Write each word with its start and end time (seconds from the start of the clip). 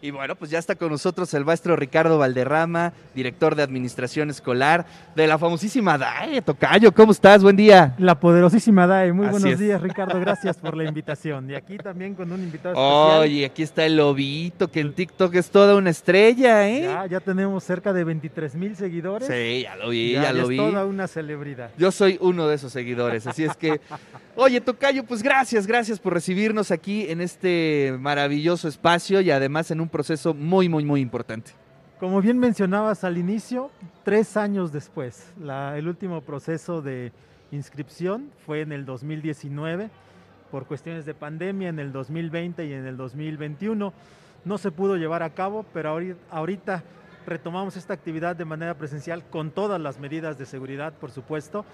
Y 0.00 0.12
bueno, 0.12 0.36
pues 0.36 0.52
ya 0.52 0.60
está 0.60 0.76
con 0.76 0.90
nosotros 0.92 1.34
el 1.34 1.44
maestro 1.44 1.74
Ricardo 1.74 2.18
Valderrama, 2.18 2.92
director 3.16 3.56
de 3.56 3.64
Administración 3.64 4.30
Escolar 4.30 4.86
de 5.16 5.26
la 5.26 5.38
famosísima 5.38 5.98
DAE. 5.98 6.40
Tocayo, 6.40 6.92
¿cómo 6.94 7.10
estás? 7.10 7.42
Buen 7.42 7.56
día. 7.56 7.96
La 7.98 8.20
poderosísima 8.20 8.86
DAE. 8.86 9.12
Muy 9.12 9.26
Así 9.26 9.32
buenos 9.32 9.50
es. 9.54 9.58
días, 9.58 9.82
Ricardo. 9.82 10.20
Gracias 10.20 10.56
por 10.58 10.76
la 10.76 10.84
invitación. 10.84 11.50
Y 11.50 11.56
aquí 11.56 11.78
también 11.78 12.14
con 12.14 12.30
un 12.30 12.40
invitado 12.40 12.74
especial. 12.74 13.20
Oye, 13.22 13.44
aquí 13.46 13.64
está 13.64 13.84
el 13.86 13.96
lobito, 13.96 14.70
que 14.70 14.78
en 14.78 14.92
TikTok 14.92 15.34
es 15.34 15.50
toda 15.50 15.74
una 15.74 15.90
estrella, 15.90 16.68
¿eh? 16.68 16.82
Ya, 16.82 17.04
ya 17.06 17.18
tenemos 17.18 17.64
cerca 17.64 17.92
de 17.92 18.04
23 18.04 18.54
mil 18.54 18.76
seguidores. 18.76 19.26
Sí, 19.26 19.62
ya 19.64 19.74
lo 19.74 19.88
vi, 19.88 20.12
Ya, 20.12 20.22
ya, 20.22 20.26
ya 20.28 20.32
lo 20.32 20.42
es 20.44 20.48
vi. 20.50 20.56
toda 20.58 20.86
una 20.86 21.08
celebridad. 21.08 21.70
Yo 21.76 21.90
soy 21.90 22.18
uno 22.20 22.46
de 22.46 22.54
esos 22.54 22.72
seguidores, 22.72 23.26
así 23.26 23.42
es 23.42 23.56
que, 23.56 23.80
oye, 24.38 24.60
Tocayo, 24.60 25.04
pues 25.04 25.22
gracias, 25.22 25.66
gracias 25.66 25.98
por 25.98 26.14
recibirnos 26.14 26.70
aquí 26.70 27.06
en 27.10 27.20
este 27.20 27.94
maravilloso 27.98 28.68
espacio 28.68 29.20
y 29.20 29.30
además 29.30 29.70
en 29.70 29.80
un 29.80 29.88
proceso 29.88 30.34
muy, 30.34 30.68
muy, 30.68 30.84
muy 30.84 31.00
importante. 31.00 31.52
Como 31.98 32.20
bien 32.22 32.38
mencionabas 32.38 33.02
al 33.02 33.18
inicio, 33.18 33.70
tres 34.04 34.36
años 34.36 34.72
después, 34.72 35.32
la- 35.40 35.76
el 35.76 35.88
último 35.88 36.20
proceso 36.20 36.80
de 36.80 37.12
inscripción 37.50 38.30
fue 38.46 38.60
en 38.60 38.70
el 38.72 38.84
2019 38.84 39.90
por 40.52 40.66
cuestiones 40.66 41.04
de 41.06 41.14
pandemia, 41.14 41.68
en 41.68 41.78
el 41.80 41.92
2020 41.92 42.64
y 42.66 42.72
en 42.72 42.86
el 42.86 42.96
2021. 42.96 43.92
No 44.44 44.58
se 44.58 44.70
pudo 44.70 44.96
llevar 44.96 45.22
a 45.24 45.30
cabo, 45.30 45.66
pero 45.74 45.98
ahori- 45.98 46.16
ahorita 46.30 46.84
retomamos 47.26 47.76
esta 47.76 47.92
actividad 47.94 48.36
de 48.36 48.44
manera 48.44 48.74
presencial 48.74 49.24
con 49.28 49.50
todas 49.50 49.80
las 49.80 49.98
medidas 49.98 50.38
de 50.38 50.46
seguridad, 50.46 50.92
por 50.94 51.10
supuesto, 51.10 51.64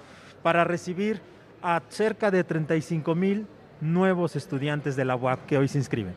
para 0.43 0.65
recibir 0.65 1.21
a 1.65 1.83
cerca 1.89 2.31
de 2.31 2.45
35 2.45 3.15
mil 3.15 3.47
nuevos 3.81 4.37
estudiantes 4.37 4.97
de 4.97 5.07
la 5.07 5.17
UAP 5.17 5.47
que 5.47 5.59
hoy 5.59 5.67
se 5.67 5.79
inscriben. 5.79 6.15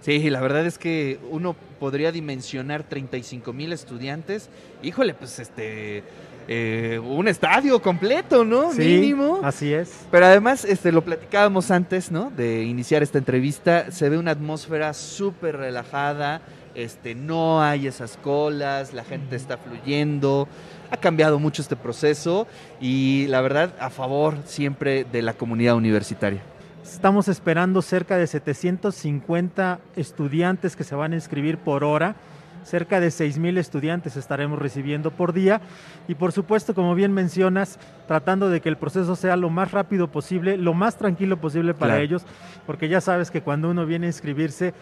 Sí, 0.00 0.30
la 0.30 0.40
verdad 0.40 0.64
es 0.66 0.78
que 0.78 1.20
uno 1.30 1.54
podría 1.78 2.12
dimensionar 2.12 2.84
35 2.84 3.52
mil 3.52 3.72
estudiantes. 3.72 4.48
Híjole, 4.82 5.14
pues 5.14 5.38
este, 5.38 6.02
eh, 6.48 6.98
un 7.04 7.28
estadio 7.28 7.82
completo, 7.82 8.44
¿no? 8.44 8.72
Sí, 8.72 8.82
Mínimo. 8.82 9.40
Así 9.42 9.72
es. 9.72 10.06
Pero 10.10 10.26
además, 10.26 10.64
este, 10.64 10.92
lo 10.92 11.02
platicábamos 11.02 11.70
antes, 11.70 12.10
¿no? 12.10 12.30
De 12.30 12.62
iniciar 12.62 13.02
esta 13.02 13.18
entrevista. 13.18 13.90
Se 13.90 14.08
ve 14.08 14.16
una 14.16 14.30
atmósfera 14.30 14.94
súper 14.94 15.56
relajada. 15.56 16.40
Este, 16.76 17.14
no 17.14 17.62
hay 17.62 17.86
esas 17.86 18.18
colas, 18.18 18.92
la 18.92 19.02
gente 19.02 19.34
está 19.34 19.56
fluyendo. 19.56 20.46
Ha 20.90 20.98
cambiado 20.98 21.38
mucho 21.38 21.62
este 21.62 21.74
proceso 21.74 22.46
y 22.82 23.26
la 23.28 23.40
verdad, 23.40 23.74
a 23.80 23.88
favor 23.88 24.36
siempre 24.44 25.04
de 25.10 25.22
la 25.22 25.32
comunidad 25.32 25.74
universitaria. 25.74 26.42
Estamos 26.84 27.28
esperando 27.28 27.80
cerca 27.80 28.18
de 28.18 28.26
750 28.26 29.80
estudiantes 29.96 30.76
que 30.76 30.84
se 30.84 30.94
van 30.94 31.12
a 31.12 31.16
inscribir 31.16 31.56
por 31.58 31.82
hora. 31.82 32.14
Cerca 32.62 32.98
de 33.00 33.08
6.000 33.08 33.58
estudiantes 33.58 34.16
estaremos 34.16 34.58
recibiendo 34.58 35.10
por 35.12 35.32
día. 35.32 35.60
Y 36.08 36.14
por 36.16 36.32
supuesto, 36.32 36.74
como 36.74 36.94
bien 36.94 37.12
mencionas, 37.12 37.78
tratando 38.08 38.48
de 38.50 38.60
que 38.60 38.68
el 38.68 38.76
proceso 38.76 39.14
sea 39.16 39.36
lo 39.36 39.50
más 39.50 39.70
rápido 39.70 40.08
posible, 40.08 40.56
lo 40.58 40.74
más 40.74 40.96
tranquilo 40.98 41.36
posible 41.36 41.74
para 41.74 41.92
Claro. 41.94 42.02
ellos, 42.04 42.22
porque 42.66 42.88
ya 42.88 43.00
sabes 43.00 43.30
que 43.30 43.40
cuando 43.40 43.70
uno 43.70 43.86
viene 43.86 44.06
a 44.06 44.10
inscribirse, 44.10 44.74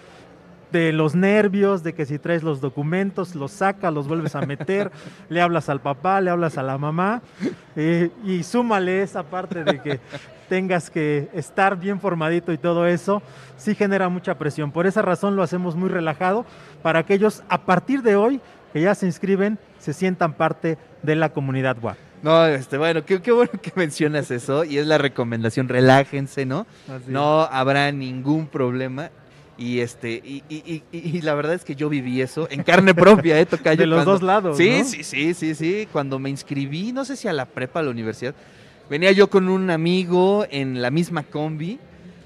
de 0.78 0.92
los 0.92 1.14
nervios, 1.14 1.84
de 1.84 1.94
que 1.94 2.04
si 2.04 2.18
traes 2.18 2.42
los 2.42 2.60
documentos, 2.60 3.36
los 3.36 3.52
sacas, 3.52 3.94
los 3.94 4.08
vuelves 4.08 4.34
a 4.34 4.40
meter, 4.40 4.90
le 5.28 5.40
hablas 5.40 5.68
al 5.68 5.80
papá, 5.80 6.20
le 6.20 6.30
hablas 6.30 6.58
a 6.58 6.64
la 6.64 6.76
mamá, 6.78 7.22
eh, 7.76 8.10
y 8.24 8.42
súmale 8.42 9.02
esa 9.02 9.22
parte 9.22 9.62
de 9.62 9.80
que 9.80 10.00
tengas 10.48 10.90
que 10.90 11.28
estar 11.32 11.78
bien 11.78 12.00
formadito 12.00 12.52
y 12.52 12.58
todo 12.58 12.88
eso, 12.88 13.22
sí 13.56 13.76
genera 13.76 14.08
mucha 14.08 14.36
presión. 14.36 14.72
Por 14.72 14.88
esa 14.88 15.00
razón 15.00 15.36
lo 15.36 15.44
hacemos 15.44 15.76
muy 15.76 15.88
relajado 15.88 16.44
para 16.82 17.06
que 17.06 17.14
ellos 17.14 17.44
a 17.48 17.64
partir 17.64 18.02
de 18.02 18.16
hoy, 18.16 18.40
que 18.72 18.80
ya 18.80 18.96
se 18.96 19.06
inscriben, 19.06 19.60
se 19.78 19.92
sientan 19.92 20.32
parte 20.32 20.76
de 21.04 21.14
la 21.14 21.28
comunidad 21.28 21.76
WAP. 21.80 21.96
No, 22.24 22.46
este, 22.46 22.78
bueno, 22.78 23.04
qué, 23.04 23.22
qué 23.22 23.30
bueno 23.30 23.52
que 23.62 23.70
mencionas 23.76 24.30
eso 24.32 24.64
y 24.64 24.78
es 24.78 24.88
la 24.88 24.98
recomendación, 24.98 25.68
relájense, 25.68 26.46
¿no? 26.46 26.66
No 27.06 27.42
habrá 27.42 27.92
ningún 27.92 28.48
problema. 28.48 29.10
Y 29.56 29.78
este, 29.80 30.14
y, 30.24 30.42
y- 30.48 30.82
y- 30.90 30.98
y 31.18 31.20
la 31.22 31.34
verdad 31.34 31.54
es 31.54 31.62
que 31.64 31.76
yo 31.76 31.88
viví 31.88 32.20
eso 32.20 32.48
en 32.50 32.64
carne 32.64 32.92
propia, 32.94 33.38
¿eh? 33.38 33.46
Tocayo, 33.46 33.78
de 33.82 33.86
los 33.86 33.98
cuando- 33.98 34.12
dos 34.12 34.22
lados. 34.22 34.56
Sí, 34.56 34.78
¿no? 34.80 34.84
sí, 34.84 35.04
sí, 35.04 35.32
sí, 35.34 35.54
sí. 35.54 35.88
Cuando 35.92 36.18
me 36.18 36.28
inscribí, 36.30 36.90
no 36.92 37.04
sé 37.04 37.14
si 37.16 37.28
a 37.28 37.32
la 37.32 37.46
prepa, 37.46 37.78
a 37.80 37.82
la 37.84 37.90
universidad, 37.90 38.34
venía 38.90 39.12
yo 39.12 39.30
con 39.30 39.48
un 39.48 39.70
amigo 39.70 40.44
en 40.50 40.82
la 40.82 40.90
misma 40.90 41.22
combi, 41.22 41.78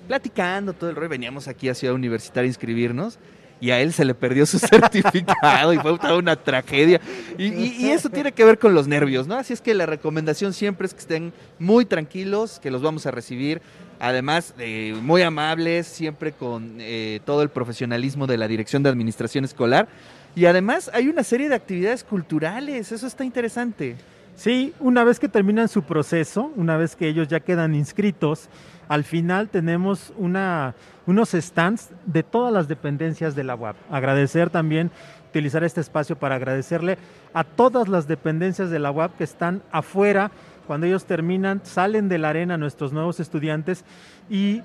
platicando 0.06 0.72
todo 0.72 0.88
el 0.90 0.96
rollo. 0.96 1.10
Veníamos 1.10 1.48
aquí 1.48 1.68
a 1.68 1.74
Ciudad 1.74 1.94
Universitaria 1.94 2.46
a 2.46 2.48
inscribirnos 2.48 3.18
y 3.60 3.72
a 3.72 3.80
él 3.80 3.92
se 3.92 4.06
le 4.06 4.14
perdió 4.14 4.46
su 4.46 4.58
certificado 4.58 5.72
y 5.74 5.78
fue 5.78 5.98
toda 5.98 6.16
una 6.16 6.36
tragedia. 6.36 6.98
Y, 7.36 7.46
y- 7.52 7.76
y 7.80 7.90
eso 7.90 8.08
tiene 8.08 8.32
que 8.32 8.44
ver 8.44 8.58
con 8.58 8.72
los 8.72 8.88
nervios, 8.88 9.26
¿no? 9.26 9.34
Así 9.34 9.52
es 9.52 9.60
que 9.60 9.74
la 9.74 9.84
recomendación 9.84 10.54
siempre 10.54 10.86
es 10.86 10.94
que 10.94 11.00
estén 11.00 11.32
muy 11.58 11.84
tranquilos, 11.84 12.58
que 12.58 12.70
los 12.70 12.80
vamos 12.80 13.04
a 13.04 13.10
recibir. 13.10 13.60
Además, 14.00 14.54
eh, 14.58 14.94
muy 15.02 15.22
amables, 15.22 15.86
siempre 15.86 16.32
con 16.32 16.76
eh, 16.80 17.20
todo 17.24 17.42
el 17.42 17.48
profesionalismo 17.48 18.26
de 18.26 18.38
la 18.38 18.46
Dirección 18.46 18.82
de 18.82 18.90
Administración 18.90 19.44
Escolar. 19.44 19.88
Y 20.36 20.46
además 20.46 20.90
hay 20.94 21.08
una 21.08 21.24
serie 21.24 21.48
de 21.48 21.56
actividades 21.56 22.04
culturales, 22.04 22.92
eso 22.92 23.06
está 23.06 23.24
interesante. 23.24 23.96
Sí, 24.36 24.72
una 24.78 25.02
vez 25.02 25.18
que 25.18 25.28
terminan 25.28 25.68
su 25.68 25.82
proceso, 25.82 26.52
una 26.54 26.76
vez 26.76 26.94
que 26.94 27.08
ellos 27.08 27.26
ya 27.26 27.40
quedan 27.40 27.74
inscritos, 27.74 28.48
al 28.88 29.02
final 29.02 29.48
tenemos 29.48 30.12
una, 30.16 30.76
unos 31.06 31.30
stands 31.30 31.90
de 32.06 32.22
todas 32.22 32.52
las 32.52 32.68
dependencias 32.68 33.34
de 33.34 33.42
la 33.42 33.56
UAP. 33.56 33.74
Agradecer 33.90 34.48
también, 34.48 34.92
utilizar 35.28 35.64
este 35.64 35.80
espacio 35.80 36.16
para 36.16 36.36
agradecerle 36.36 36.98
a 37.34 37.42
todas 37.42 37.88
las 37.88 38.06
dependencias 38.06 38.70
de 38.70 38.78
la 38.78 38.92
UAP 38.92 39.16
que 39.16 39.24
están 39.24 39.60
afuera. 39.72 40.30
Cuando 40.68 40.86
ellos 40.86 41.06
terminan, 41.06 41.62
salen 41.64 42.10
de 42.10 42.18
la 42.18 42.28
arena 42.28 42.58
nuestros 42.58 42.92
nuevos 42.92 43.20
estudiantes 43.20 43.86
y 44.28 44.60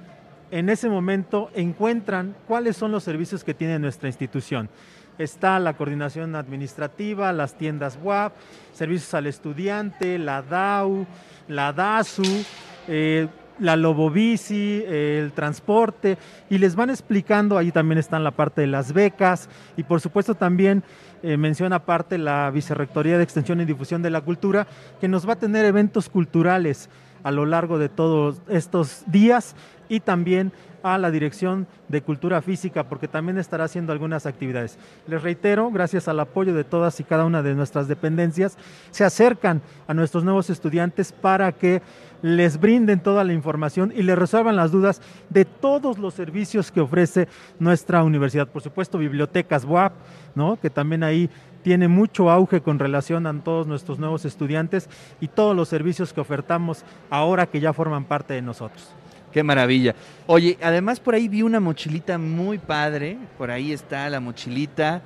en 0.51 0.67
ese 0.67 0.89
momento 0.89 1.49
encuentran 1.55 2.35
cuáles 2.45 2.75
son 2.75 2.91
los 2.91 3.05
servicios 3.05 3.45
que 3.45 3.53
tiene 3.53 3.79
nuestra 3.79 4.09
institución. 4.09 4.69
Está 5.17 5.57
la 5.59 5.75
coordinación 5.75 6.35
administrativa, 6.35 7.31
las 7.31 7.57
tiendas 7.57 7.97
WAP, 8.03 8.33
servicios 8.73 9.13
al 9.13 9.27
estudiante, 9.27 10.19
la 10.19 10.41
DAU, 10.41 11.05
la 11.47 11.71
DASU, 11.71 12.45
eh, 12.89 13.29
la 13.59 13.75
Lobobici, 13.75 14.83
el 14.87 15.31
transporte, 15.33 16.17
y 16.49 16.57
les 16.57 16.75
van 16.75 16.89
explicando, 16.89 17.57
ahí 17.57 17.71
también 17.71 17.97
están 17.97 18.23
la 18.23 18.31
parte 18.31 18.61
de 18.61 18.67
las 18.67 18.93
becas, 18.93 19.49
y 19.77 19.83
por 19.83 20.01
supuesto 20.01 20.35
también 20.35 20.83
eh, 21.21 21.37
menciona 21.37 21.77
aparte 21.77 22.17
la 22.17 22.49
Vicerrectoría 22.51 23.17
de 23.17 23.23
Extensión 23.23 23.61
y 23.61 23.65
Difusión 23.65 24.01
de 24.01 24.09
la 24.09 24.21
Cultura, 24.21 24.67
que 24.99 25.07
nos 25.07 25.27
va 25.27 25.33
a 25.33 25.39
tener 25.39 25.65
eventos 25.65 26.09
culturales 26.09 26.89
a 27.23 27.31
lo 27.31 27.45
largo 27.45 27.79
de 27.79 27.89
todos 27.89 28.41
estos 28.49 29.03
días 29.07 29.55
y 29.93 29.99
también 29.99 30.51
a 30.81 30.97
la 30.97 31.11
Dirección 31.11 31.67
de 31.87 32.01
Cultura 32.01 32.41
Física, 32.41 32.89
porque 32.89 33.07
también 33.07 33.37
estará 33.37 33.65
haciendo 33.65 33.93
algunas 33.93 34.25
actividades. 34.25 34.79
Les 35.07 35.21
reitero, 35.21 35.69
gracias 35.69 36.07
al 36.07 36.19
apoyo 36.19 36.55
de 36.55 36.63
todas 36.63 36.99
y 36.99 37.03
cada 37.03 37.25
una 37.25 37.43
de 37.43 37.53
nuestras 37.53 37.87
dependencias, 37.87 38.57
se 38.89 39.03
acercan 39.03 39.61
a 39.87 39.93
nuestros 39.93 40.23
nuevos 40.23 40.49
estudiantes 40.49 41.11
para 41.11 41.51
que 41.51 41.83
les 42.23 42.59
brinden 42.59 43.01
toda 43.01 43.23
la 43.23 43.33
información 43.33 43.93
y 43.95 44.01
les 44.01 44.17
resuelvan 44.17 44.55
las 44.55 44.71
dudas 44.71 44.99
de 45.29 45.45
todos 45.45 45.99
los 45.99 46.15
servicios 46.15 46.71
que 46.71 46.81
ofrece 46.81 47.27
nuestra 47.59 48.03
universidad. 48.03 48.47
Por 48.47 48.63
supuesto, 48.63 48.97
bibliotecas 48.97 49.63
WAP, 49.63 49.93
¿no? 50.33 50.59
que 50.59 50.71
también 50.71 51.03
ahí 51.03 51.29
tiene 51.61 51.87
mucho 51.87 52.31
auge 52.31 52.61
con 52.61 52.79
relación 52.79 53.27
a 53.27 53.43
todos 53.43 53.67
nuestros 53.67 53.99
nuevos 53.99 54.25
estudiantes 54.25 54.89
y 55.21 55.27
todos 55.27 55.55
los 55.55 55.69
servicios 55.69 56.13
que 56.13 56.19
ofertamos 56.19 56.83
ahora 57.11 57.45
que 57.45 57.59
ya 57.59 57.73
forman 57.73 58.05
parte 58.05 58.33
de 58.33 58.41
nosotros. 58.41 58.93
Qué 59.33 59.41
maravilla. 59.41 59.95
Oye, 60.27 60.57
además 60.61 60.99
por 60.99 61.15
ahí 61.15 61.27
vi 61.27 61.41
una 61.41 61.59
mochilita 61.59 62.17
muy 62.19 62.59
padre. 62.59 63.17
Por 63.37 63.49
ahí 63.49 63.73
está 63.73 64.07
la 64.09 64.19
mochilita. 64.19 65.01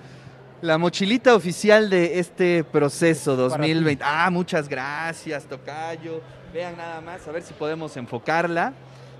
La 0.62 0.78
mochilita 0.78 1.34
oficial 1.34 1.90
de 1.90 2.20
este 2.20 2.64
proceso 2.64 3.36
Para 3.36 3.64
ti. 3.64 3.70
2020. 3.72 4.04
Ah, 4.06 4.30
muchas 4.30 4.68
gracias, 4.68 5.46
Tocayo. 5.46 6.22
Vean 6.54 6.76
nada 6.76 7.00
más, 7.00 7.28
a 7.28 7.32
ver 7.32 7.44
si 7.44 7.54
podemos 7.54 7.96
enfocarla. 7.96 8.74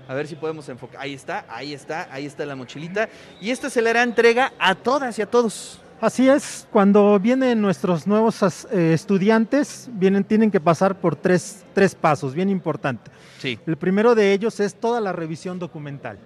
A 0.08 0.14
ver 0.14 0.26
si 0.26 0.34
podemos 0.34 0.68
enfocar. 0.68 1.00
Ahí 1.00 1.14
está, 1.14 1.44
ahí 1.48 1.72
está, 1.72 2.08
ahí 2.10 2.26
está 2.26 2.44
la 2.44 2.56
mochilita. 2.56 3.08
Y 3.40 3.50
esta 3.50 3.70
se 3.70 3.80
le 3.80 3.90
hará 3.90 4.02
entrega 4.02 4.52
a 4.58 4.74
todas 4.74 5.18
y 5.18 5.22
a 5.22 5.26
todos. 5.26 5.80
Así 6.00 6.28
es, 6.28 6.68
cuando 6.70 7.18
vienen 7.18 7.60
nuestros 7.60 8.06
nuevos 8.06 8.40
eh, 8.70 8.92
estudiantes, 8.92 9.90
vienen, 9.94 10.22
tienen 10.22 10.48
que 10.48 10.60
pasar 10.60 10.94
por 10.94 11.16
tres, 11.16 11.64
tres 11.74 11.96
pasos, 11.96 12.34
bien 12.34 12.50
importante. 12.50 13.10
Sí. 13.40 13.58
El 13.66 13.76
primero 13.76 14.14
de 14.14 14.32
ellos 14.32 14.60
es 14.60 14.76
toda 14.76 15.00
la 15.00 15.12
revisión 15.12 15.58
documental. 15.58 16.16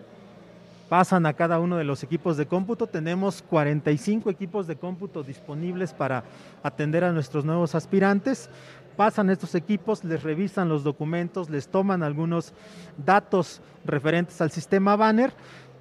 pasan 0.91 1.25
a 1.25 1.33
cada 1.33 1.59
uno 1.59 1.79
de 1.79 1.85
los 1.85 2.03
equipos 2.03 2.37
de 2.37 2.45
cómputo. 2.45 2.87
Tenemos 2.87 3.41
45 3.49 4.29
equipos 4.29 4.67
de 4.67 4.77
cómputo 4.77 5.23
disponibles 5.23 5.95
para 5.95 6.23
atender 6.63 7.03
a 7.03 7.13
nuestros 7.13 7.47
nuevos 7.47 7.75
aspirantes. 7.75 8.51
Pasan 8.95 9.31
estos 9.31 9.55
equipos, 9.55 10.05
les 10.05 10.23
revisan 10.23 10.69
los 10.69 10.85
documentos, 10.85 11.49
les 11.49 11.67
toman 11.67 12.03
algunos 12.03 12.53
datos 12.99 13.63
referentes 13.87 14.39
al 14.43 14.51
sistema 14.51 14.97
Banner. 14.97 15.33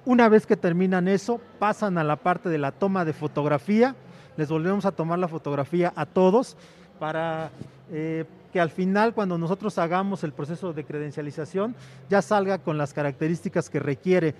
Una 0.04 0.28
vez 0.28 0.46
que 0.46 0.56
terminan 0.56 1.06
eso, 1.06 1.40
pasan 1.58 1.96
a 1.96 2.04
la 2.04 2.16
parte 2.16 2.48
de 2.48 2.58
la 2.58 2.72
toma 2.72 3.04
de 3.04 3.12
fotografía. 3.12 3.94
Les 4.36 4.48
volvemos 4.48 4.84
a 4.84 4.92
tomar 4.92 5.18
la 5.18 5.28
fotografía 5.28 5.92
a 5.94 6.06
todos 6.06 6.56
para 6.98 7.50
eh, 7.92 8.24
que 8.52 8.60
al 8.60 8.70
final, 8.70 9.14
cuando 9.14 9.38
nosotros 9.38 9.78
hagamos 9.78 10.24
el 10.24 10.32
proceso 10.32 10.72
de 10.72 10.84
credencialización, 10.84 11.76
ya 12.10 12.20
salga 12.20 12.58
con 12.58 12.78
las 12.78 12.92
características 12.92 13.70
que 13.70 13.78
requiere 13.78 14.34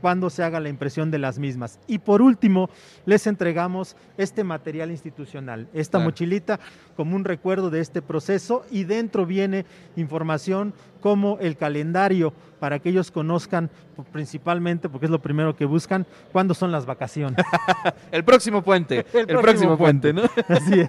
cuando 0.00 0.30
se 0.30 0.42
haga 0.42 0.60
la 0.60 0.68
impresión 0.70 1.10
de 1.10 1.18
las 1.18 1.38
mismas. 1.38 1.78
Y 1.86 1.98
por 1.98 2.22
último, 2.22 2.70
les 3.04 3.26
entregamos 3.26 3.96
este 4.16 4.44
material 4.44 4.90
institucional, 4.90 5.68
esta 5.74 5.98
Claro. 5.98 6.06
mochilita 6.06 6.60
como 6.96 7.16
un 7.16 7.24
recuerdo 7.24 7.68
de 7.68 7.80
este 7.80 8.00
proceso 8.00 8.64
y 8.70 8.84
dentro 8.84 9.26
viene 9.26 9.66
información 9.96 10.72
como 11.02 11.36
el 11.40 11.56
calendario 11.56 12.32
para 12.60 12.78
que 12.78 12.90
ellos 12.90 13.10
conozcan 13.10 13.70
principalmente, 14.12 14.88
porque 14.88 15.06
es 15.06 15.10
lo 15.10 15.20
primero 15.20 15.56
que 15.56 15.64
buscan, 15.64 16.06
cuándo 16.30 16.54
son 16.54 16.70
las 16.70 16.86
vacaciones. 16.86 17.44
El 18.12 18.22
próximo 18.22 18.62
puente. 18.62 18.98
el, 19.12 19.26
próximo 19.26 19.40
próximo 19.40 19.78
puente, 19.78 20.12
puente. 20.12 20.30
¿no? 20.36 20.44
Así 20.54 20.80
es. 20.80 20.88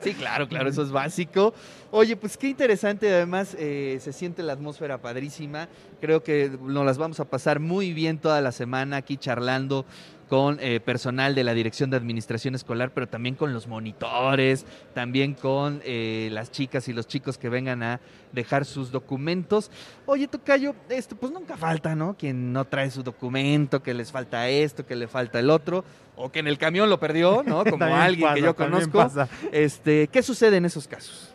Sí, 0.00 0.14
claro, 0.14 0.48
claro, 0.48 0.68
eso 0.68 0.82
es 0.82 0.90
básico. 0.90 1.52
Oye, 1.90 2.16
pues 2.16 2.36
qué 2.36 2.48
interesante, 2.48 3.12
además 3.12 3.56
eh, 3.58 3.98
se 4.00 4.12
siente 4.12 4.42
la 4.42 4.52
atmósfera 4.52 4.98
padrísima. 4.98 5.68
Creo 6.00 6.22
que 6.22 6.50
nos 6.62 6.86
las 6.86 6.98
vamos 6.98 7.20
a 7.20 7.24
pasar 7.24 7.58
muy 7.60 7.92
bien 7.92 8.18
toda 8.18 8.40
la 8.40 8.52
semana 8.52 8.98
aquí 8.98 9.16
charlando 9.16 9.84
con 10.30 10.58
eh, 10.60 10.78
personal 10.78 11.34
de 11.34 11.42
la 11.42 11.54
Dirección 11.54 11.90
de 11.90 11.96
Administración 11.96 12.54
Escolar, 12.54 12.92
pero 12.94 13.08
también 13.08 13.34
con 13.34 13.52
los 13.52 13.66
monitores, 13.66 14.64
también 14.94 15.34
con 15.34 15.82
eh, 15.84 16.28
las 16.30 16.52
chicas 16.52 16.86
y 16.86 16.92
los 16.92 17.08
chicos 17.08 17.36
que 17.36 17.48
vengan 17.48 17.82
a 17.82 18.00
dejar 18.30 18.64
sus 18.64 18.92
documentos. 18.92 19.72
Oye, 20.06 20.28
Tocayo, 20.28 20.76
esto 20.88 21.16
pues 21.16 21.32
nunca 21.32 21.56
falta, 21.56 21.96
¿no? 21.96 22.16
Quien 22.16 22.52
no 22.52 22.64
trae 22.64 22.92
su 22.92 23.02
documento, 23.02 23.82
que 23.82 23.92
les 23.92 24.12
falta 24.12 24.48
esto, 24.48 24.86
que 24.86 24.94
le 24.94 25.08
falta 25.08 25.40
el 25.40 25.50
otro, 25.50 25.84
o 26.14 26.30
que 26.30 26.38
en 26.38 26.46
el 26.46 26.58
camión 26.58 26.88
lo 26.88 27.00
perdió, 27.00 27.42
¿no? 27.44 27.64
Como 27.68 27.84
alguien 27.84 28.32
que 28.34 28.42
yo 28.42 28.54
conozco. 28.54 28.98
pasa. 28.98 29.28
Este, 29.50 30.06
¿Qué 30.06 30.22
sucede 30.22 30.58
en 30.58 30.64
esos 30.64 30.86
casos? 30.86 31.34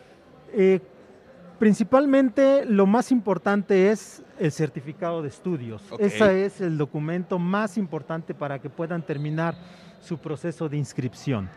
Eh, 0.54 0.80
principalmente 1.58 2.64
lo 2.64 2.86
más 2.86 3.12
importante 3.12 3.90
es 3.90 4.22
el 4.38 4.52
certificado 4.52 5.22
de 5.22 5.28
estudios. 5.28 5.82
Ese 5.98 6.44
es 6.44 6.60
el 6.60 6.76
documento 6.78 7.38
más 7.38 7.78
importante 7.78 8.34
para 8.34 8.58
que 8.58 8.70
puedan 8.70 9.02
terminar 9.02 9.54
su 10.00 10.18
proceso 10.18 10.68
de 10.68 10.76
inscripción. 10.76 11.48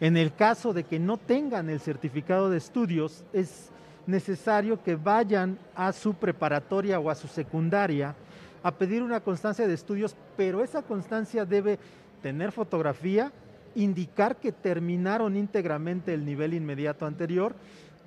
En 0.00 0.16
el 0.16 0.32
caso 0.34 0.72
de 0.72 0.84
que 0.84 0.98
no 0.98 1.16
tengan 1.18 1.68
el 1.68 1.80
certificado 1.80 2.50
de 2.50 2.58
estudios, 2.58 3.24
es 3.32 3.70
necesario 4.06 4.82
que 4.82 4.96
vayan 4.96 5.58
a 5.74 5.92
su 5.92 6.14
preparatoria 6.14 6.98
o 6.98 7.10
a 7.10 7.14
su 7.14 7.28
secundaria 7.28 8.14
a 8.62 8.72
pedir 8.72 9.02
una 9.02 9.20
constancia 9.20 9.66
de 9.66 9.74
estudios, 9.74 10.16
pero 10.36 10.62
esa 10.62 10.82
constancia 10.82 11.44
debe 11.44 11.78
tener 12.22 12.52
fotografía, 12.52 13.32
indicar 13.74 14.36
que 14.36 14.52
terminaron 14.52 15.36
íntegramente 15.36 16.12
el 16.12 16.24
nivel 16.24 16.54
inmediato 16.54 17.06
anterior 17.06 17.54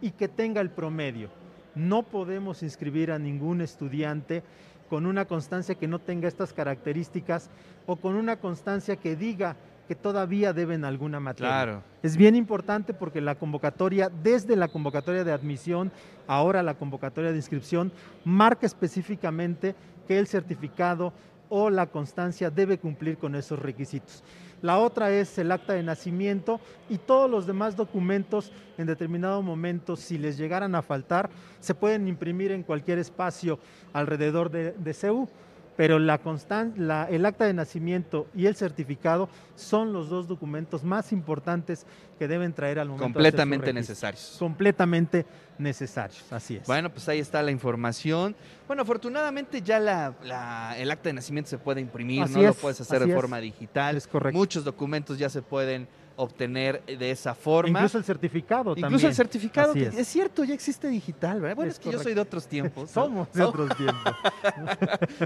y 0.01 0.11
que 0.11 0.27
tenga 0.27 0.61
el 0.61 0.69
promedio. 0.69 1.29
No 1.75 2.03
podemos 2.03 2.63
inscribir 2.63 3.11
a 3.11 3.19
ningún 3.19 3.61
estudiante 3.61 4.43
con 4.89 5.05
una 5.05 5.25
constancia 5.25 5.75
que 5.75 5.87
no 5.87 5.99
tenga 5.99 6.27
estas 6.27 6.53
características 6.53 7.49
o 7.85 7.95
con 7.95 8.15
una 8.15 8.37
constancia 8.37 8.95
que 8.95 9.15
diga 9.15 9.55
que 9.87 9.95
todavía 9.95 10.53
deben 10.53 10.85
alguna 10.85 11.19
materia. 11.19 11.81
Es 12.01 12.15
bien 12.15 12.35
importante 12.35 12.93
porque 12.93 13.19
la 13.19 13.35
convocatoria, 13.35 14.09
desde 14.09 14.55
la 14.55 14.67
convocatoria 14.67 15.23
de 15.23 15.33
admisión, 15.33 15.91
ahora 16.27 16.63
la 16.63 16.75
convocatoria 16.75 17.31
de 17.31 17.37
inscripción, 17.37 17.91
marca 18.23 18.65
específicamente 18.65 19.75
que 20.07 20.19
el 20.19 20.27
certificado 20.27 21.11
o 21.49 21.69
la 21.69 21.87
constancia 21.87 22.49
debe 22.49 22.77
cumplir 22.77 23.17
con 23.17 23.35
esos 23.35 23.59
requisitos. 23.59 24.23
La 24.61 24.79
otra 24.79 25.11
es 25.11 25.37
el 25.37 25.51
acta 25.51 25.73
de 25.73 25.83
nacimiento 25.83 26.61
y 26.89 26.97
todos 26.97 27.29
los 27.29 27.45
demás 27.45 27.75
documentos 27.75 28.51
en 28.77 28.87
determinado 28.87 29.41
momento, 29.41 29.97
si 29.97 30.17
les 30.17 30.37
llegaran 30.37 30.73
a 30.73 30.81
faltar, 30.81 31.29
se 31.59 31.75
pueden 31.75 32.07
imprimir 32.07 32.51
en 32.51 32.63
cualquier 32.63 32.97
espacio 32.97 33.59
alrededor 33.91 34.49
de, 34.49 34.71
de 34.71 34.93
CEU 34.93 35.27
pero 35.75 35.97
la 35.99 36.21
constan- 36.21 36.73
la- 36.77 37.07
el 37.09 37.25
acta 37.25 37.45
de 37.45 37.53
nacimiento 37.53 38.27
y 38.35 38.45
el 38.45 38.55
certificado 38.55 39.29
son 39.55 39.91
los 39.93 40.09
dos 40.09 40.27
documentos 40.27 40.83
más 40.83 41.11
importantes 41.11 41.85
que 42.19 42.27
deben 42.27 42.53
traer 42.53 42.79
al 42.79 42.87
momento 42.89 43.05
Completamente 43.05 43.73
necesarios. 43.73 44.35
Completamente 44.39 45.25
necesarios, 45.57 46.23
así 46.31 46.57
es. 46.57 46.67
Bueno, 46.67 46.89
pues 46.91 47.07
ahí 47.09 47.19
está 47.19 47.41
la 47.41 47.51
información. 47.51 48.35
Bueno, 48.67 48.83
afortunadamente 48.83 49.61
ya 49.61 49.79
la, 49.79 50.13
la- 50.23 50.75
el 50.77 50.91
acta 50.91 51.09
de 51.09 51.13
nacimiento 51.13 51.49
se 51.49 51.57
puede 51.57 51.81
imprimir, 51.81 52.23
Así 52.23 52.33
no 52.33 52.41
lo 52.43 52.49
es, 52.49 52.55
puedes 52.57 52.79
hacer 52.81 53.01
de 53.03 53.09
es. 53.09 53.15
forma 53.15 53.39
digital. 53.39 53.95
es 53.97 54.07
correcto. 54.07 54.37
Muchos 54.37 54.63
documentos 54.63 55.17
ya 55.17 55.29
se 55.29 55.41
pueden 55.41 55.87
obtener 56.15 56.83
de 56.85 57.11
esa 57.11 57.33
forma. 57.33 57.79
Incluso 57.79 57.97
el 57.97 58.03
certificado 58.03 58.71
Incluso 58.71 58.81
también. 58.81 59.09
el 59.09 59.15
certificado, 59.15 59.73
que 59.73 59.87
es. 59.87 59.97
es. 59.97 60.07
cierto, 60.07 60.43
ya 60.43 60.53
existe 60.53 60.87
digital, 60.87 61.41
¿verdad? 61.41 61.55
Bueno, 61.55 61.71
es, 61.71 61.77
Es 61.77 61.83
que 61.83 61.91
yo 61.91 61.99
soy 61.99 62.13
de 62.13 62.21
otros 62.21 62.47
tiempos. 62.47 62.91
Somos 62.91 63.31
de 63.33 63.43
otros 63.43 63.69
tiempos. 63.77 64.13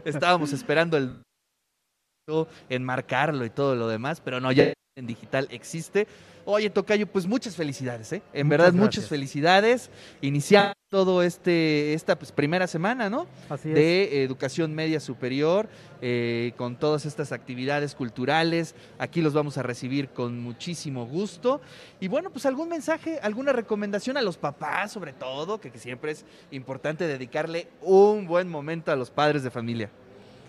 Estábamos 0.06 0.54
esperando 0.54 0.98
el 0.98 1.22
enmarcarlo 2.70 3.46
y 3.46 3.50
todo 3.50 3.76
lo 3.76 3.88
demás, 3.88 4.22
pero 4.22 4.40
no, 4.42 4.52
ya 4.52 4.74
en 4.96 5.08
digital 5.08 5.48
existe. 5.52 6.08
Oye, 6.46 6.70
Tocayo, 6.70 7.08
pues 7.08 7.26
muchas 7.28 7.56
felicidades, 7.56 8.12
¿eh? 8.14 8.22
En 8.34 8.48
Muchas 8.48 8.60
verdad, 8.60 8.74
muchas 8.74 9.08
felicidades. 9.08 9.90
Iniciando 10.22 10.77
todo 10.90 11.22
este, 11.22 11.94
esta 11.94 12.18
pues, 12.18 12.32
primera 12.32 12.66
semana, 12.66 13.10
¿no? 13.10 13.28
Así 13.50 13.68
es. 13.68 13.76
de 13.76 14.24
educación 14.24 14.74
media 14.74 15.02
superior, 15.02 15.68
eh, 16.02 16.54
con 16.56 16.78
todas 16.78 17.06
estas 17.06 17.34
actividades 17.34 17.94
culturales. 17.94 18.74
Aquí 18.98 19.22
los 19.22 19.34
vamos 19.34 19.58
a 19.58 19.64
recibir 19.64 20.08
con 20.08 20.40
muchísimo 20.40 21.06
gusto. 21.06 21.60
Y 22.00 22.08
bueno, 22.08 22.30
pues 22.30 22.46
algún 22.46 22.70
mensaje, 22.70 23.20
alguna 23.22 23.52
recomendación 23.52 24.16
a 24.16 24.22
los 24.22 24.38
papás, 24.38 24.94
sobre 24.94 25.12
todo, 25.12 25.60
que, 25.60 25.72
que 25.72 25.78
siempre 25.78 26.12
es 26.12 26.24
importante 26.52 27.06
dedicarle 27.06 27.68
un 27.82 28.26
buen 28.26 28.48
momento 28.48 28.90
a 28.90 28.96
los 28.96 29.12
padres 29.12 29.44
de 29.44 29.52
familia. 29.52 29.90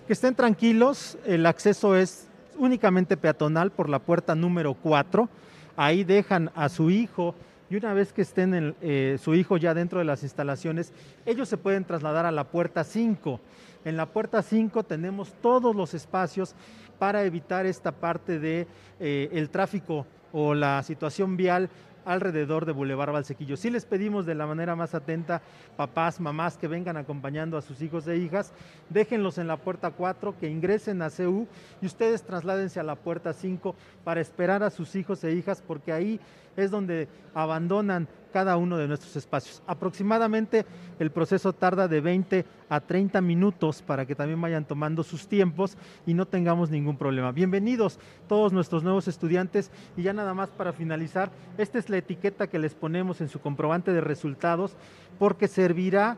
Que 0.06 0.12
estén 0.12 0.36
tranquilos, 0.36 1.18
el 1.26 1.46
acceso 1.46 1.96
es 1.96 2.28
únicamente 2.56 3.16
peatonal 3.16 3.72
por 3.72 3.88
la 3.88 3.98
puerta 3.98 4.36
número 4.36 4.74
4. 4.74 5.28
Ahí 5.76 6.04
dejan 6.04 6.52
a 6.54 6.68
su 6.68 6.90
hijo 6.90 7.34
y 7.70 7.76
una 7.76 7.92
vez 7.92 8.12
que 8.12 8.22
estén 8.22 8.74
eh, 8.80 9.18
su 9.20 9.34
hijo 9.34 9.56
ya 9.56 9.74
dentro 9.74 9.98
de 9.98 10.04
las 10.04 10.22
instalaciones, 10.22 10.92
ellos 11.26 11.48
se 11.48 11.58
pueden 11.58 11.84
trasladar 11.84 12.24
a 12.24 12.32
la 12.32 12.44
puerta 12.44 12.82
5. 12.82 13.40
En 13.84 13.96
la 13.96 14.06
puerta 14.06 14.42
5 14.42 14.84
tenemos 14.84 15.32
todos 15.42 15.76
los 15.76 15.94
espacios 15.94 16.54
para 16.98 17.24
evitar 17.24 17.66
esta 17.66 17.92
parte 17.92 18.38
de 18.38 18.66
eh, 19.00 19.28
el 19.32 19.50
tráfico 19.50 20.06
o 20.32 20.54
la 20.54 20.82
situación 20.82 21.36
vial 21.36 21.70
alrededor 22.08 22.64
de 22.64 22.72
Boulevard 22.72 23.12
Valsequillo. 23.12 23.56
Sí 23.56 23.70
les 23.70 23.84
pedimos 23.84 24.24
de 24.26 24.34
la 24.34 24.46
manera 24.46 24.74
más 24.74 24.94
atenta, 24.94 25.42
papás, 25.76 26.20
mamás 26.20 26.56
que 26.56 26.66
vengan 26.66 26.96
acompañando 26.96 27.58
a 27.58 27.62
sus 27.62 27.82
hijos 27.82 28.08
e 28.08 28.16
hijas, 28.16 28.52
déjenlos 28.88 29.38
en 29.38 29.46
la 29.46 29.58
puerta 29.58 29.90
4, 29.90 30.38
que 30.38 30.48
ingresen 30.48 31.02
a 31.02 31.10
CU 31.10 31.46
y 31.82 31.86
ustedes 31.86 32.22
trasládense 32.22 32.80
a 32.80 32.82
la 32.82 32.96
puerta 32.96 33.32
5 33.32 33.74
para 34.04 34.20
esperar 34.20 34.62
a 34.62 34.70
sus 34.70 34.96
hijos 34.96 35.22
e 35.22 35.32
hijas, 35.32 35.62
porque 35.66 35.92
ahí 35.92 36.18
es 36.56 36.70
donde 36.70 37.08
abandonan 37.34 38.08
cada 38.32 38.56
uno 38.56 38.76
de 38.76 38.88
nuestros 38.88 39.16
espacios. 39.16 39.62
Aproximadamente 39.66 40.64
el 40.98 41.10
proceso 41.10 41.52
tarda 41.52 41.88
de 41.88 42.00
20 42.00 42.44
a 42.68 42.80
30 42.80 43.20
minutos 43.20 43.82
para 43.82 44.06
que 44.06 44.14
también 44.14 44.40
vayan 44.40 44.64
tomando 44.64 45.02
sus 45.02 45.26
tiempos 45.26 45.76
y 46.06 46.14
no 46.14 46.26
tengamos 46.26 46.70
ningún 46.70 46.96
problema. 46.96 47.32
Bienvenidos 47.32 47.98
todos 48.28 48.52
nuestros 48.52 48.82
nuevos 48.82 49.08
estudiantes 49.08 49.70
y 49.96 50.02
ya 50.02 50.12
nada 50.12 50.34
más 50.34 50.50
para 50.50 50.72
finalizar, 50.72 51.30
esta 51.56 51.78
es 51.78 51.88
la 51.88 51.98
etiqueta 51.98 52.46
que 52.46 52.58
les 52.58 52.74
ponemos 52.74 53.20
en 53.20 53.28
su 53.28 53.40
comprobante 53.40 53.92
de 53.92 54.00
resultados 54.00 54.76
porque 55.18 55.48
servirá 55.48 56.16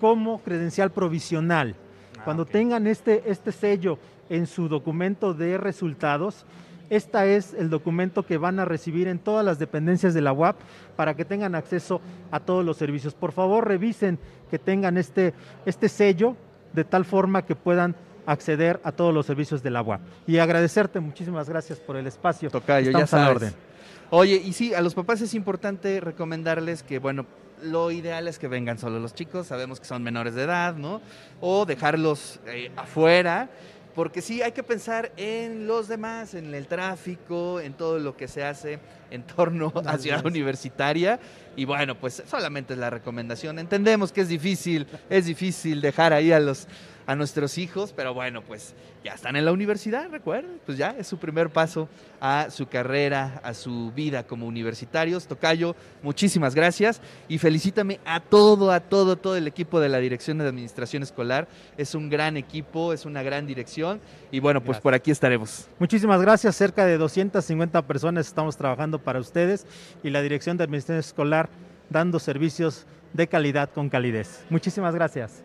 como 0.00 0.40
credencial 0.42 0.90
provisional. 0.90 1.76
Cuando 2.24 2.44
ok. 2.44 2.50
tengan 2.50 2.86
este, 2.86 3.30
este 3.30 3.52
sello 3.52 3.98
en 4.28 4.46
su 4.46 4.68
documento 4.68 5.34
de 5.34 5.58
resultados, 5.58 6.46
este 6.92 7.36
es 7.36 7.54
el 7.54 7.70
documento 7.70 8.24
que 8.26 8.36
van 8.36 8.60
a 8.60 8.66
recibir 8.66 9.08
en 9.08 9.18
todas 9.18 9.44
las 9.46 9.58
dependencias 9.58 10.12
de 10.12 10.20
la 10.20 10.34
UAP 10.34 10.56
para 10.94 11.14
que 11.14 11.24
tengan 11.24 11.54
acceso 11.54 12.02
a 12.30 12.38
todos 12.38 12.62
los 12.64 12.76
servicios. 12.76 13.14
Por 13.14 13.32
favor, 13.32 13.66
revisen 13.66 14.18
que 14.50 14.58
tengan 14.58 14.98
este, 14.98 15.32
este 15.64 15.88
sello 15.88 16.36
de 16.74 16.84
tal 16.84 17.06
forma 17.06 17.46
que 17.46 17.56
puedan 17.56 17.96
acceder 18.26 18.78
a 18.84 18.92
todos 18.92 19.14
los 19.14 19.24
servicios 19.24 19.62
de 19.62 19.70
la 19.70 19.80
UAP. 19.80 20.02
Y 20.26 20.36
agradecerte, 20.36 21.00
muchísimas 21.00 21.48
gracias 21.48 21.80
por 21.80 21.96
el 21.96 22.06
espacio. 22.06 22.50
Tocayo, 22.50 22.90
ya 22.90 23.04
Estamos 23.04 23.14
a 23.14 23.18
la 23.24 23.30
orden. 23.30 23.54
Oye, 24.10 24.36
y 24.36 24.52
sí, 24.52 24.74
a 24.74 24.82
los 24.82 24.92
papás 24.92 25.22
es 25.22 25.32
importante 25.32 25.98
recomendarles 25.98 26.82
que, 26.82 26.98
bueno, 26.98 27.24
lo 27.62 27.90
ideal 27.90 28.28
es 28.28 28.38
que 28.38 28.48
vengan 28.48 28.76
solo 28.76 29.00
los 29.00 29.14
chicos, 29.14 29.46
sabemos 29.46 29.80
que 29.80 29.86
son 29.86 30.02
menores 30.02 30.34
de 30.34 30.42
edad, 30.42 30.74
¿no? 30.76 31.00
O 31.40 31.64
dejarlos 31.64 32.38
eh, 32.46 32.70
afuera. 32.76 33.48
Porque 33.94 34.22
sí 34.22 34.42
hay 34.42 34.52
que 34.52 34.62
pensar 34.62 35.12
en 35.16 35.66
los 35.66 35.88
demás, 35.88 36.34
en 36.34 36.54
el 36.54 36.66
tráfico, 36.66 37.60
en 37.60 37.74
todo 37.74 37.98
lo 37.98 38.16
que 38.16 38.28
se 38.28 38.42
hace 38.44 38.78
en 39.10 39.22
torno 39.24 39.72
a 39.86 39.98
Ciudad. 39.98 40.24
Universitaria. 40.24 41.20
Y 41.56 41.64
bueno, 41.64 41.94
pues 41.98 42.22
solamente 42.26 42.72
es 42.72 42.78
la 42.78 42.90
recomendación. 42.90 43.58
Entendemos 43.58 44.12
que 44.12 44.22
es 44.22 44.28
difícil, 44.28 44.86
es 45.10 45.26
difícil 45.26 45.80
dejar 45.80 46.12
ahí 46.12 46.32
a 46.32 46.40
los 46.40 46.66
a 47.06 47.16
nuestros 47.16 47.58
hijos, 47.58 47.92
pero 47.94 48.14
bueno, 48.14 48.42
pues 48.42 48.74
ya 49.04 49.14
están 49.14 49.36
en 49.36 49.44
la 49.44 49.52
universidad, 49.52 50.08
recuerden, 50.10 50.60
pues 50.64 50.78
ya 50.78 50.90
es 50.90 51.06
su 51.06 51.18
primer 51.18 51.50
paso 51.50 51.88
a 52.20 52.48
su 52.50 52.66
carrera, 52.66 53.40
a 53.42 53.54
su 53.54 53.92
vida 53.92 54.24
como 54.24 54.46
universitarios. 54.46 55.26
Tocayo, 55.26 55.74
muchísimas 56.02 56.54
gracias 56.54 57.00
y 57.28 57.38
felicítame 57.38 57.98
a 58.04 58.20
todo, 58.20 58.70
a 58.70 58.80
todo, 58.80 59.16
todo 59.16 59.36
el 59.36 59.46
equipo 59.46 59.80
de 59.80 59.88
la 59.88 59.98
Dirección 59.98 60.38
de 60.38 60.46
Administración 60.46 61.02
Escolar. 61.02 61.48
Es 61.76 61.94
un 61.94 62.08
gran 62.10 62.36
equipo, 62.36 62.92
es 62.92 63.04
una 63.04 63.22
gran 63.22 63.46
dirección 63.46 64.00
y 64.30 64.40
bueno, 64.40 64.62
pues 64.62 64.78
por 64.78 64.94
aquí 64.94 65.10
estaremos. 65.10 65.68
Muchísimas 65.78 66.20
gracias. 66.20 66.54
Cerca 66.54 66.86
de 66.86 66.98
250 66.98 67.82
personas 67.82 68.26
estamos 68.26 68.56
trabajando 68.56 68.98
para 68.98 69.18
ustedes 69.18 69.66
y 70.04 70.10
la 70.10 70.22
Dirección 70.22 70.56
de 70.56 70.64
Administración 70.64 71.00
Escolar 71.00 71.48
dando 71.90 72.18
servicios 72.18 72.86
de 73.12 73.26
calidad 73.26 73.70
con 73.70 73.88
calidez. 73.88 74.44
Muchísimas 74.48 74.94
gracias. 74.94 75.40